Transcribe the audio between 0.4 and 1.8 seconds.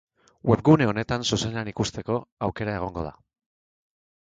Webgune honetan zuzenean